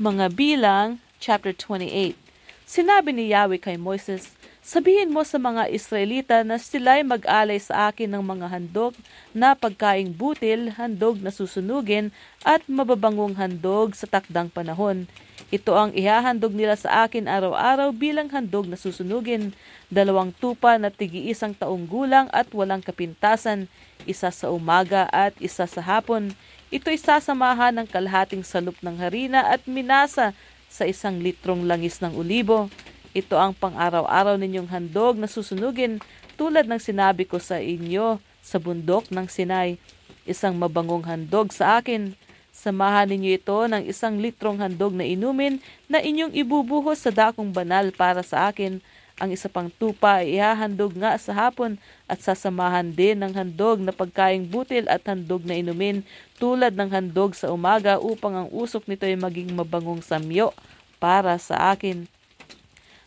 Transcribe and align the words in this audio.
Mga 0.00 0.32
bilang, 0.32 1.04
chapter 1.20 1.52
28. 1.52 2.16
Sinabi 2.64 3.12
ni 3.12 3.28
Yahweh 3.28 3.60
kay 3.60 3.76
Moses, 3.76 4.32
Sabihin 4.64 5.12
mo 5.12 5.20
sa 5.20 5.36
mga 5.36 5.68
Israelita 5.68 6.40
na 6.40 6.56
sila'y 6.56 7.04
mag-alay 7.04 7.60
sa 7.60 7.92
akin 7.92 8.08
ng 8.16 8.24
mga 8.24 8.46
handog 8.48 8.96
na 9.36 9.52
pagkaing 9.52 10.16
butil, 10.16 10.72
handog 10.80 11.20
na 11.20 11.28
susunugin, 11.28 12.08
at 12.40 12.64
mababangong 12.70 13.36
handog 13.36 13.92
sa 13.92 14.08
takdang 14.08 14.48
panahon. 14.48 15.04
Ito 15.52 15.76
ang 15.76 15.92
ihahandog 15.92 16.56
nila 16.56 16.72
sa 16.80 17.04
akin 17.04 17.28
araw-araw 17.28 17.92
bilang 17.92 18.32
handog 18.32 18.72
na 18.72 18.80
susunugin, 18.80 19.52
dalawang 19.92 20.32
tupa 20.40 20.80
na 20.80 20.88
tigi-isang 20.88 21.52
taong 21.52 21.84
gulang 21.84 22.32
at 22.32 22.48
walang 22.56 22.80
kapintasan, 22.80 23.68
isa 24.08 24.32
sa 24.32 24.48
umaga 24.48 25.04
at 25.12 25.36
isa 25.36 25.68
sa 25.68 25.84
hapon. 25.84 26.32
Ito'y 26.72 26.96
sasamahan 26.96 27.76
ng 27.76 27.84
kalahating 27.84 28.40
salup 28.40 28.80
ng 28.80 28.96
harina 28.96 29.44
at 29.44 29.60
minasa 29.68 30.32
sa 30.72 30.88
isang 30.88 31.20
litrong 31.20 31.68
langis 31.68 32.00
ng 32.00 32.16
ulibo. 32.16 32.72
Ito 33.12 33.36
ang 33.36 33.52
pang-araw-araw 33.52 34.40
ninyong 34.40 34.72
handog 34.72 35.20
na 35.20 35.28
susunugin 35.28 36.00
tulad 36.40 36.64
ng 36.64 36.80
sinabi 36.80 37.28
ko 37.28 37.36
sa 37.36 37.60
inyo 37.60 38.16
sa 38.40 38.56
bundok 38.56 39.12
ng 39.12 39.28
Sinai. 39.28 39.76
Isang 40.24 40.56
mabangong 40.56 41.04
handog 41.04 41.52
sa 41.52 41.76
akin. 41.76 42.16
Samahan 42.56 43.12
ninyo 43.12 43.36
ito 43.36 43.58
ng 43.68 43.84
isang 43.84 44.16
litrong 44.16 44.56
handog 44.56 44.96
na 44.96 45.04
inumin 45.04 45.60
na 45.92 46.00
inyong 46.00 46.32
ibubuhos 46.32 47.04
sa 47.04 47.12
dakong 47.12 47.52
banal 47.52 47.92
para 47.92 48.24
sa 48.24 48.48
akin. 48.48 48.80
Ang 49.22 49.38
isa 49.38 49.46
pang 49.46 49.70
tupa 49.70 50.18
ay 50.18 50.34
ihahandog 50.34 50.98
nga 50.98 51.14
sa 51.14 51.30
hapon 51.30 51.78
at 52.10 52.18
sasamahan 52.18 52.90
din 52.90 53.22
ng 53.22 53.30
handog 53.38 53.78
na 53.78 53.94
pagkaing 53.94 54.50
butil 54.50 54.90
at 54.90 55.06
handog 55.06 55.46
na 55.46 55.54
inumin 55.54 56.02
tulad 56.42 56.74
ng 56.74 56.90
handog 56.90 57.30
sa 57.38 57.54
umaga 57.54 58.02
upang 58.02 58.34
ang 58.34 58.48
usok 58.50 58.82
nito 58.90 59.06
ay 59.06 59.14
maging 59.14 59.54
mabangong 59.54 60.02
samyo 60.02 60.50
para 60.98 61.38
sa 61.38 61.70
akin. 61.70 62.10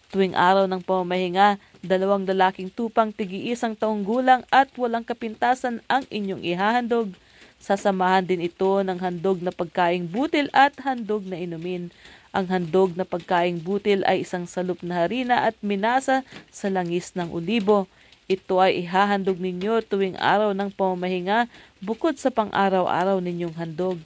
Tuwing 0.07 0.39
araw 0.39 0.71
ng 0.71 0.79
pamamahinga, 0.87 1.59
dalawang 1.83 2.23
lalaking 2.23 2.71
tupang 2.71 3.11
tigi-isang 3.11 3.75
taong 3.75 4.07
gulang 4.07 4.47
at 4.47 4.71
walang 4.79 5.03
kapintasan 5.03 5.83
ang 5.91 6.07
inyong 6.07 6.39
ihahandog. 6.47 7.11
Sasamahan 7.59 8.23
din 8.23 8.47
ito 8.47 8.79
ng 8.79 9.03
handog 9.03 9.43
na 9.43 9.51
pagkaing 9.51 10.07
butil 10.07 10.47
at 10.55 10.79
handog 10.79 11.27
na 11.27 11.35
inumin. 11.35 11.91
Ang 12.35 12.51
handog 12.51 12.99
na 12.99 13.07
pagkaing 13.07 13.63
butil 13.63 14.03
ay 14.03 14.27
isang 14.27 14.43
salup 14.43 14.83
na 14.83 15.07
harina 15.07 15.47
at 15.47 15.55
minasa 15.63 16.19
sa 16.51 16.67
langis 16.67 17.15
ng 17.15 17.31
ulibo. 17.31 17.87
Ito 18.27 18.59
ay 18.59 18.83
ihahandog 18.83 19.39
ninyo 19.39 19.79
tuwing 19.87 20.19
araw 20.19 20.51
ng 20.51 20.67
pamamahinga 20.75 21.47
bukod 21.79 22.19
sa 22.19 22.27
pang-araw-araw 22.27 23.23
ninyong 23.23 23.55
handog. 23.55 24.03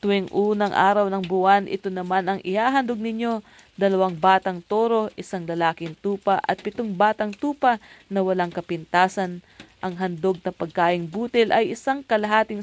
Tuwing 0.00 0.32
unang 0.32 0.72
araw 0.72 1.12
ng 1.12 1.20
buwan, 1.20 1.68
ito 1.68 1.92
naman 1.92 2.24
ang 2.24 2.40
ihahandog 2.40 2.96
ninyo, 2.96 3.44
dalawang 3.76 4.16
batang 4.16 4.64
toro, 4.64 5.12
isang 5.12 5.44
lalaking 5.44 5.92
tupa 6.00 6.40
at 6.40 6.64
pitong 6.64 6.96
batang 6.96 7.36
tupa 7.36 7.76
na 8.08 8.24
walang 8.24 8.48
kapintasan. 8.48 9.44
Ang 9.80 9.96
handog 9.96 10.36
na 10.44 10.52
pagkaing 10.52 11.08
butil 11.08 11.52
ay 11.56 11.72
isang 11.72 12.04
kalahating 12.04 12.60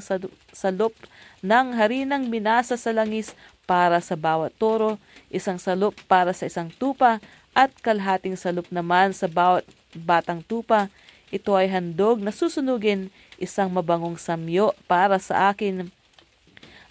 salop 0.54 0.94
ng 1.42 1.74
harinang 1.74 2.30
minasa 2.30 2.78
sa 2.78 2.94
langis 2.94 3.34
para 3.66 3.98
sa 3.98 4.14
bawat 4.14 4.54
toro, 4.54 5.02
isang 5.28 5.58
salop 5.58 5.98
para 6.06 6.30
sa 6.30 6.46
isang 6.46 6.70
tupa, 6.70 7.18
at 7.52 7.74
kalahating 7.82 8.38
salop 8.38 8.70
naman 8.70 9.10
sa 9.10 9.26
bawat 9.26 9.66
batang 9.92 10.46
tupa. 10.46 10.86
Ito 11.34 11.58
ay 11.58 11.66
handog 11.68 12.22
na 12.22 12.30
susunugin, 12.30 13.10
isang 13.36 13.68
mabangong 13.68 14.16
samyo 14.16 14.72
para 14.86 15.18
sa 15.18 15.50
akin 15.50 15.90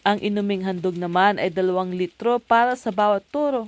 ang 0.07 0.23
inuming 0.23 0.63
handog 0.63 0.95
naman 0.95 1.35
ay 1.35 1.51
dalawang 1.51 1.91
litro 1.91 2.39
para 2.39 2.79
sa 2.79 2.95
bawat 2.95 3.27
toro, 3.27 3.67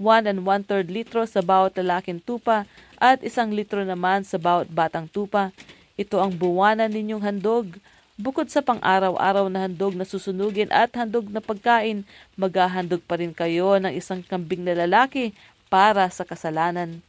1 0.00 0.24
and 0.24 0.40
1 0.40 0.64
third 0.64 0.88
litro 0.88 1.28
sa 1.28 1.44
bawat 1.44 1.76
lalaking 1.76 2.16
tupa, 2.16 2.64
at 2.96 3.20
isang 3.20 3.52
litro 3.52 3.84
naman 3.84 4.24
sa 4.24 4.40
bawat 4.40 4.72
batang 4.72 5.04
tupa. 5.04 5.52
Ito 5.96 6.20
ang 6.20 6.36
buwanan 6.36 6.92
ninyong 6.92 7.24
handog. 7.24 7.80
Bukod 8.20 8.52
sa 8.52 8.60
pang-araw-araw 8.60 9.48
na 9.48 9.64
handog 9.64 9.96
na 9.96 10.04
susunugin 10.04 10.68
at 10.68 10.92
handog 10.92 11.32
na 11.32 11.40
pagkain, 11.40 12.04
maghahandog 12.36 13.00
pa 13.00 13.16
rin 13.16 13.32
kayo 13.32 13.80
ng 13.80 13.96
isang 13.96 14.20
kambing 14.20 14.60
na 14.60 14.76
lalaki 14.76 15.32
para 15.72 16.04
sa 16.12 16.28
kasalanan. 16.28 17.00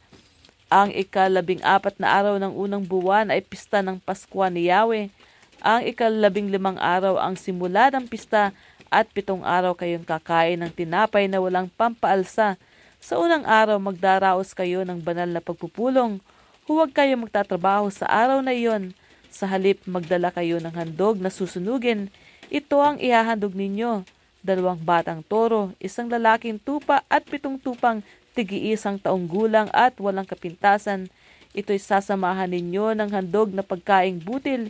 Ang 0.72 0.92
ikalabing 0.96 1.60
apat 1.60 2.00
na 2.00 2.16
araw 2.16 2.40
ng 2.40 2.52
unang 2.52 2.84
buwan 2.84 3.28
ay 3.28 3.44
pista 3.44 3.84
ng 3.84 4.00
Pasko 4.00 4.40
ni 4.48 4.72
Yahweh. 4.72 5.12
Ang 5.60 5.80
ikalabing 5.84 6.48
limang 6.48 6.80
araw 6.80 7.20
ang 7.20 7.36
simula 7.36 7.92
ng 7.92 8.08
pista 8.08 8.56
at 8.88 9.04
pitong 9.12 9.44
araw 9.44 9.76
kayong 9.76 10.04
kakain 10.04 10.60
ng 10.64 10.72
tinapay 10.72 11.28
na 11.28 11.44
walang 11.44 11.68
pampaalsa. 11.76 12.56
Sa 13.04 13.20
unang 13.20 13.44
araw 13.44 13.76
magdaraos 13.76 14.56
kayo 14.56 14.80
ng 14.80 15.00
banal 15.04 15.28
na 15.28 15.44
pagpupulong. 15.44 16.24
Huwag 16.68 16.92
kayo 16.92 17.16
magtatrabaho 17.16 17.88
sa 17.88 18.04
araw 18.04 18.44
na 18.44 18.52
iyon. 18.52 18.92
Sa 19.32 19.48
halip 19.48 19.80
magdala 19.88 20.28
kayo 20.28 20.60
ng 20.60 20.76
handog 20.76 21.16
na 21.16 21.32
susunugin. 21.32 22.12
Ito 22.52 22.84
ang 22.84 23.00
ihahandog 23.00 23.56
ninyo. 23.56 24.04
Dalawang 24.44 24.84
batang 24.84 25.24
toro, 25.24 25.72
isang 25.80 26.12
lalaking 26.12 26.60
tupa 26.60 27.08
at 27.08 27.24
pitong 27.24 27.56
tupang 27.56 28.04
tigi-isang 28.36 29.00
taong 29.00 29.24
gulang 29.24 29.72
at 29.72 29.96
walang 29.96 30.28
kapintasan. 30.28 31.08
Ito'y 31.56 31.80
sasamahan 31.80 32.52
ninyo 32.52 32.92
ng 33.00 33.16
handog 33.16 33.48
na 33.48 33.64
pagkaing 33.64 34.20
butil 34.20 34.68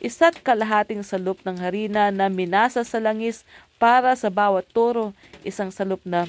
isa't 0.00 0.40
kalahating 0.40 1.04
salup 1.04 1.40
ng 1.44 1.60
harina 1.60 2.08
na 2.08 2.32
minasa 2.32 2.84
sa 2.88 2.96
langis 2.96 3.44
para 3.76 4.16
sa 4.16 4.32
bawat 4.32 4.64
toro, 4.72 5.12
isang 5.44 5.68
salup 5.68 6.00
na 6.08 6.24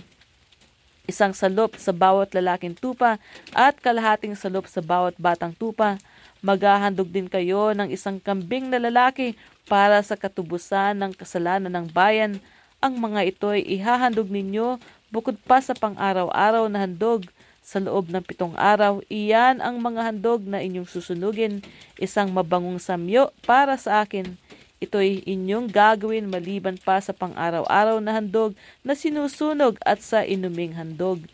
isang 1.05 1.33
salup 1.33 1.77
sa 1.77 1.93
bawat 1.93 2.33
lalaking 2.33 2.73
tupa 2.77 3.17
at 3.53 3.77
kalahating 3.81 4.33
salup 4.37 4.65
sa 4.69 4.81
bawat 4.81 5.17
batang 5.17 5.53
tupa. 5.55 5.97
Maghahandog 6.45 7.09
din 7.09 7.25
kayo 7.25 7.73
ng 7.73 7.89
isang 7.89 8.21
kambing 8.21 8.69
na 8.69 8.77
lalaki 8.77 9.33
para 9.65 9.97
sa 10.05 10.13
katubusan 10.13 10.93
ng 10.97 11.11
kasalanan 11.17 11.73
ng 11.73 11.87
bayan. 11.89 12.37
Ang 12.83 13.01
mga 13.01 13.21
ito 13.25 13.49
ay 13.49 13.65
ihahandog 13.65 14.29
ninyo 14.29 14.77
bukod 15.09 15.39
pa 15.47 15.57
sa 15.63 15.73
pang-araw-araw 15.73 16.69
na 16.69 16.85
handog 16.85 17.25
sa 17.65 17.81
loob 17.81 18.13
ng 18.13 18.21
pitong 18.21 18.53
araw, 18.53 19.01
iyan 19.09 19.57
ang 19.57 19.81
mga 19.81 20.13
handog 20.13 20.45
na 20.45 20.61
inyong 20.61 20.85
susunugin, 20.85 21.65
isang 21.97 22.29
mabangong 22.29 22.77
samyo 22.77 23.33
para 23.41 23.73
sa 23.73 24.05
akin. 24.05 24.37
Ito'y 24.85 25.25
inyong 25.25 25.73
gagawin 25.73 26.29
maliban 26.29 26.77
pa 26.77 27.01
sa 27.01 27.09
pang-araw-araw 27.09 27.97
na 27.97 28.21
handog 28.21 28.53
na 28.85 28.93
sinusunog 28.93 29.81
at 29.81 29.97
sa 30.05 30.21
inuming 30.21 30.77
handog. 30.77 31.25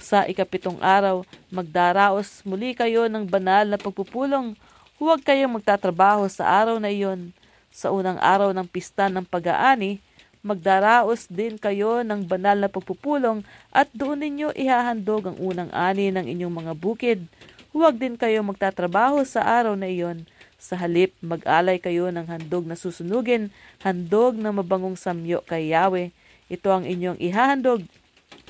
Sa 0.00 0.24
ikapitong 0.24 0.80
araw, 0.80 1.20
magdaraos 1.52 2.40
muli 2.48 2.72
kayo 2.72 3.04
ng 3.12 3.28
banal 3.28 3.68
na 3.68 3.76
pagpupulong. 3.76 4.56
Huwag 4.96 5.20
kayong 5.20 5.60
magtatrabaho 5.60 6.24
sa 6.32 6.48
araw 6.48 6.80
na 6.80 6.88
iyon. 6.88 7.36
Sa 7.68 7.92
unang 7.92 8.16
araw 8.24 8.56
ng 8.56 8.64
pista 8.64 9.12
ng 9.12 9.28
pag-aani, 9.28 10.00
magdaraos 10.40 11.28
din 11.28 11.60
kayo 11.60 12.00
ng 12.00 12.24
banal 12.24 12.56
na 12.56 12.72
pagpupulong 12.72 13.44
at 13.68 13.92
doon 13.92 14.16
ninyo 14.24 14.56
ihahandog 14.56 15.28
ang 15.28 15.36
unang 15.44 15.68
ani 15.76 16.08
ng 16.08 16.24
inyong 16.24 16.54
mga 16.56 16.72
bukid. 16.72 17.20
Huwag 17.76 18.00
din 18.00 18.16
kayo 18.16 18.40
magtatrabaho 18.40 19.20
sa 19.28 19.44
araw 19.44 19.76
na 19.76 19.92
iyon. 19.92 20.24
Sa 20.64 20.80
halip, 20.80 21.12
mag-alay 21.20 21.76
kayo 21.76 22.08
ng 22.08 22.24
handog 22.24 22.64
na 22.64 22.72
susunugin, 22.72 23.52
handog 23.84 24.32
na 24.40 24.48
mabangong 24.48 24.96
samyo 24.96 25.44
kay 25.44 25.76
Yahweh. 25.76 26.08
Ito 26.48 26.72
ang 26.72 26.88
inyong 26.88 27.20
ihahandog, 27.20 27.84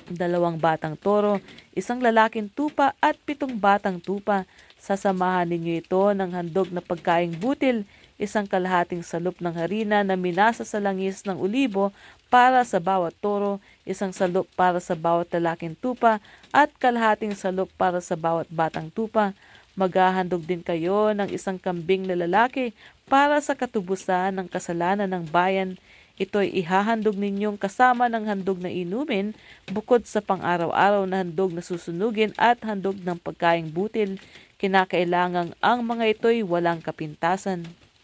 dalawang 0.07 0.63
batang 0.63 0.95
toro, 0.95 1.43
isang 1.75 1.99
lalaking 1.99 2.47
tupa 2.55 2.95
at 3.03 3.19
pitong 3.27 3.59
batang 3.59 3.99
tupa. 3.99 4.47
Sasamahan 4.79 5.51
ninyo 5.51 5.83
ito 5.83 6.15
ng 6.15 6.31
handog 6.31 6.71
na 6.71 6.79
pagkaing 6.79 7.35
butil, 7.35 7.83
isang 8.15 8.47
kalahating 8.47 9.03
salup 9.03 9.35
ng 9.43 9.59
harina 9.59 10.07
na 10.07 10.15
minasa 10.15 10.63
sa 10.63 10.79
langis 10.79 11.27
ng 11.27 11.35
ulibo 11.35 11.91
para 12.31 12.63
sa 12.63 12.79
bawat 12.79 13.11
toro, 13.19 13.59
isang 13.83 14.15
salup 14.15 14.47
para 14.55 14.79
sa 14.79 14.95
bawat 14.95 15.35
lalaking 15.35 15.75
tupa, 15.75 16.23
at 16.55 16.71
kalahating 16.79 17.35
salup 17.35 17.67
para 17.75 17.99
sa 17.99 18.15
bawat 18.15 18.47
batang 18.55 18.87
tupa. 18.87 19.35
Maghahandog 19.75 20.47
din 20.47 20.63
kayo 20.63 21.11
ng 21.11 21.27
isang 21.35 21.59
kambing 21.59 22.07
na 22.07 22.15
lalaki 22.15 22.71
para 23.11 23.43
sa 23.43 23.59
katubusan 23.59 24.31
ng 24.39 24.47
kasalanan 24.47 25.11
ng 25.11 25.27
bayan. 25.27 25.75
Ito'y 26.15 26.55
ihahandog 26.63 27.19
ninyong 27.19 27.59
kasama 27.59 28.07
ng 28.07 28.23
handog 28.31 28.63
na 28.63 28.71
inumin 28.71 29.35
bukod 29.67 30.07
sa 30.07 30.23
pang-araw-araw 30.23 31.11
na 31.11 31.27
handog 31.27 31.51
na 31.51 31.59
susunugin 31.59 32.31
at 32.39 32.63
handog 32.63 32.95
ng 33.03 33.19
pagkaing 33.19 33.67
butil. 33.75 34.15
Kinakailangang 34.63 35.59
ang 35.59 35.83
mga 35.83 36.15
ito'y 36.15 36.47
walang 36.47 36.79
kapintasan. 36.79 37.67